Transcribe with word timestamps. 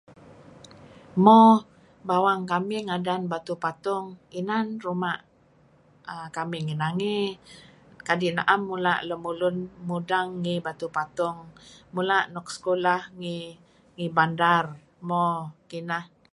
Mo, 1.23 1.41
bawang 2.07 2.43
kamih 2.51 2.81
ngadan 2.87 3.23
Batuh 3.31 3.59
Patung. 3.63 4.05
Inan 4.39 4.67
ruma' 4.83 5.19
ahh 6.11 6.27
kamih... 6.37 6.61
nigh 6.65 6.79
nangey 6.83 7.25
kadi' 8.07 8.35
na'em 8.37 8.61
mula' 8.69 8.99
kamih 8.99 9.07
Lemulun 9.09 9.55
mudeng 9.87 10.29
ngih 10.41 10.59
Batuh 10.65 10.91
Patung. 10.97 11.37
Mula' 11.95 12.23
nuk 12.33 12.47
sekulh 12.55 13.01
ngih 13.19 14.09
Bandar. 14.17 14.65
Mo 15.07 15.25
kineh. 15.69 16.03